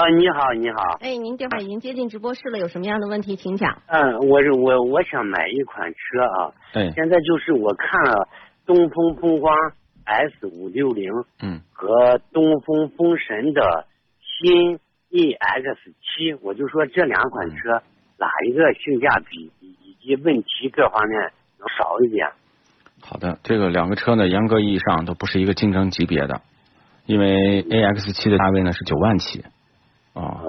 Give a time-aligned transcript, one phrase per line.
[0.00, 0.96] 啊，你好，你好。
[1.02, 3.82] 哎，您电话已经接进直播室了，有什么样的问题请讲。
[3.86, 6.54] 嗯，我是我我想买一款车啊。
[6.72, 6.90] 对。
[6.92, 8.26] 现在就是我看了
[8.64, 9.54] 东风风光
[10.04, 13.84] S 五六零，嗯，和东风风神的
[14.22, 14.78] 新
[15.10, 17.82] EX 七，我就说这两款车
[18.16, 22.26] 哪一个性价比以及问题各方面能少一点？
[23.02, 26.40] 好的，这个两个车呢，严格意义上都不是一个竞争级别的，
[27.04, 29.44] 因为 AX 七的价位呢是九万起。
[30.12, 30.40] 啊，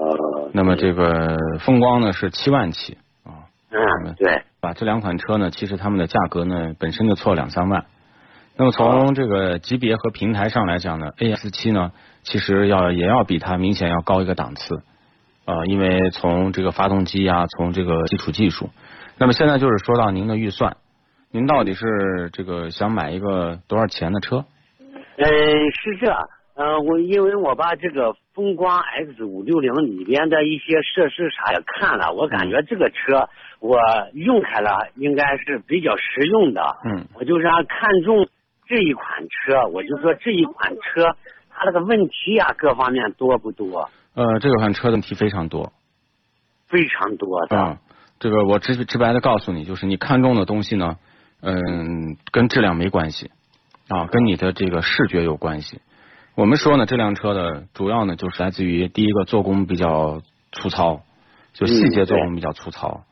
[0.52, 7.84] 那么这个风光呢是七万起啊，嗯，对，把这两款车呢，其实它们的价格呢本身就错两三万。
[8.56, 11.92] 那么从这个级别和平台上来讲呢，A S 七呢
[12.22, 14.82] 其实要也要比它明显要高一个档次
[15.44, 18.70] 啊，因为从这个发动机啊，从这个基础技术。
[19.16, 20.76] 那么现在就是说到您的预算，
[21.30, 24.44] 您到底是这个想买一个多少钱的车？
[25.16, 26.12] 呃，是这。
[26.62, 33.80] 嗯，我因为我把这个风光 X 五六零里边的一些设施啥也看了，我感觉这个车我
[34.14, 36.62] 用开了应该是比较实用的。
[36.84, 38.28] 嗯，我就是看中
[38.68, 41.16] 这一款车，我就说这一款车
[41.50, 43.90] 它那个问题呀各方面多不多？
[44.14, 45.72] 呃，这款车的问题非常多，
[46.68, 47.58] 非常多的。
[47.58, 47.78] 啊，
[48.20, 50.96] 这个我直直白的告诉你，就是你看中的东西呢，
[51.40, 53.32] 嗯，跟质量没关系
[53.88, 55.80] 啊，跟你的这个视觉有关系。
[56.34, 61.02] 我们说呢，这辆车的主要呢，就是来自于第一个做工比较粗糙，
[61.52, 63.04] 就细节做工比较粗糙。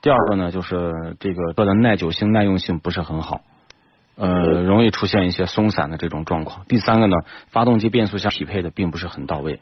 [0.00, 3.40] 第二个呢，就是这个车的耐久性、耐用性不是很好，
[4.14, 6.64] 呃，容易出现一些松散的这种状况。
[6.68, 7.16] 第三个呢，
[7.50, 9.60] 发动机变速箱匹配的并不是很到位，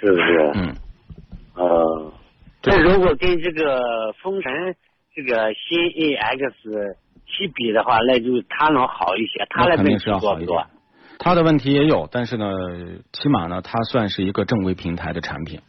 [0.00, 0.52] 是不是？
[0.54, 0.76] 嗯。
[1.54, 2.12] 呃，
[2.62, 4.76] 那如果跟这个风神
[5.12, 6.94] 这个新 AX
[7.26, 10.66] 七比的话，那就它能好一些，它那肯定是要好一点。
[11.24, 12.50] 它的问题也有，但是呢，
[13.12, 15.60] 起码呢，它算是一个正规平台的产品，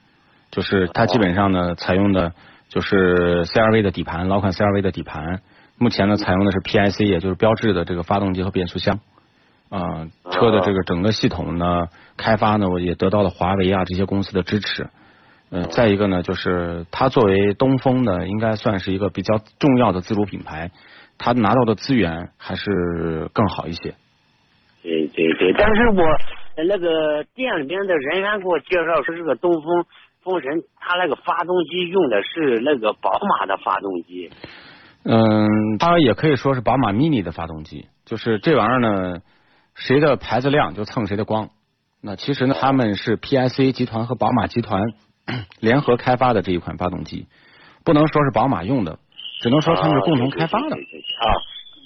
[0.50, 2.34] 就是它基本上呢，采用的
[2.70, 5.42] 就是 CRV 的底盘，老款 CRV 的底盘。
[5.78, 9.00] 目前呢，采用的是 PIC，也就是标志的这个发动机和变速箱。
[9.70, 11.88] 啊，车的这个整个系统呢，
[12.18, 14.90] 开发呢，我也得到了华为啊这些公司的支持。
[15.52, 20.72] 嗯，再一个呢，就是它作为东风的，应该算是一个比较重要的自主品牌，
[21.20, 23.94] 它拿到的资源还是更好一些。
[24.84, 26.04] 对对对，但是我
[26.58, 29.86] 那个店里面的人员给我介绍说，这个东风
[30.22, 34.30] 风神，它那个发动机用的是那个宝马的发动机。
[35.06, 39.22] 嗯，它也可以说是宝马 mini 的发动机，就是这玩意儿呢，
[39.74, 41.50] 谁的牌子亮就蹭谁的光。
[42.02, 44.82] 那其实呢，他们是 PIC 集团和宝马集团
[45.62, 47.28] 联合开发的这一款发动机，
[47.86, 49.00] 不能说是宝马用的，
[49.42, 50.76] 只能说他们是共同开发的。
[50.76, 51.26] 啊，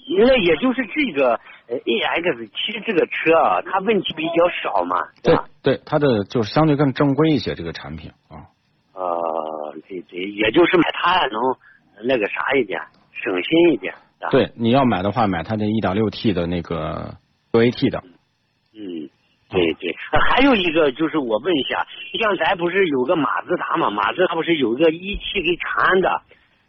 [0.08, 1.40] 那也就是这个。
[1.70, 5.50] A X 七这个车啊，它问题比较少嘛，对吧？
[5.62, 8.48] 对，它的就是相对更正规一些，这个产品啊。
[8.94, 11.42] 呃，对对，也就是买它能
[12.08, 12.80] 那个啥一点，
[13.12, 13.94] 省心一点。
[14.32, 17.16] 对，你要买的话，买它的一点六 T 的那个
[17.52, 18.02] 六 A T 的。
[18.74, 19.10] 嗯，
[19.50, 19.94] 对对。
[20.32, 21.86] 还有一个就是我问一下，
[22.18, 23.90] 像咱不是有个马自达嘛？
[23.90, 26.22] 马自达不是有个一汽给长安的？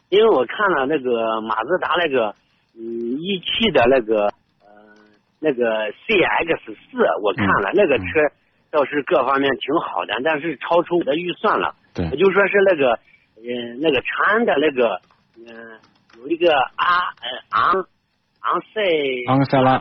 [0.09, 2.35] 因为我看了那个马自达那个
[2.79, 4.27] 嗯一汽的那个
[4.61, 4.69] 呃。
[5.41, 8.05] 那个 CX 四我看了，那个车
[8.73, 11.77] 倒是各方面挺好的，但是超出我的预算了。
[11.95, 12.99] 对，我就说是那个，
[13.37, 15.01] 嗯，那个长安的那个，
[15.37, 15.79] 嗯，
[16.19, 17.87] 有一个阿呃昂
[18.41, 18.83] 昂塞
[19.29, 19.75] 昂塞拉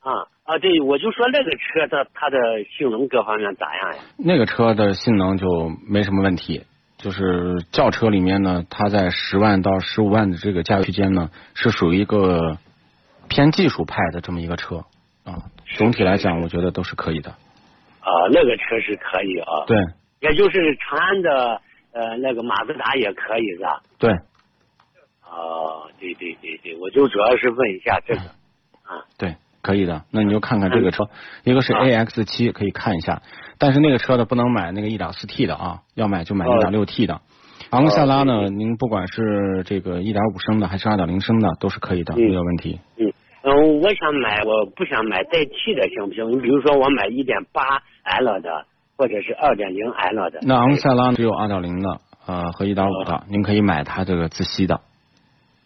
[0.00, 4.02] 啊啊，对，我就说那个车的它的性能各方面咋样呀？
[4.16, 6.64] 那个车的性能就没什么问题，
[6.96, 12.58] 就是轿车里面呢，它在十万到十五万的这个价位区间呢，是属于一个
[13.28, 14.84] 偏技术派的这么一个车。
[15.24, 15.42] 啊，
[15.76, 17.30] 总体来讲，我觉得都是可以的。
[17.30, 19.64] 啊，那个车是可以啊。
[19.66, 19.76] 对。
[20.20, 21.60] 也就是长安的
[21.92, 23.82] 呃那个马自达也可以是吧？
[23.98, 24.12] 对。
[25.22, 28.20] 哦，对对对对，我就主要是问一下这个。
[28.20, 28.26] 啊。
[29.64, 30.02] 对，可以的。
[30.10, 31.08] 那你就看看这个车，
[31.44, 33.22] 一个是 A X 七，可以看一下。
[33.58, 37.20] 但是那个车的，不能买那个一点四 T 的啊，要买就买一点六 T 的。
[37.70, 42.80] 昂克赛拉呢，您不管是这个一点五升的还是二点零升的，都是可以的，没有问题。
[42.98, 43.12] 嗯。
[43.46, 46.30] 嗯，我想买，我不想买带气的，行不行？
[46.30, 48.64] 你比如说，我买一点八 L 的，
[48.96, 50.38] 或者是二点零 L 的。
[50.42, 54.80] 那昂克赛拉只有二点零的，呃和一点五的，您可以买它这个自吸的。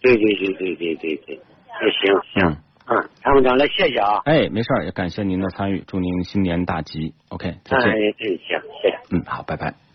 [0.01, 1.41] 对对对对对对对，
[1.81, 2.57] 那行行，
[2.89, 4.21] 嗯，嗯，参谋长，来谢谢啊。
[4.25, 7.15] 哎，没事儿，也感谢您的参与，祝您新年大吉。
[7.29, 7.91] OK，再哎见。
[7.93, 8.99] 哎，行，谢谢。
[9.11, 9.88] 嗯，好，拜拜。